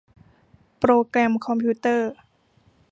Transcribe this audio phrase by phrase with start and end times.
[0.79, 2.11] โปรแกรมคอมพิวเตอร์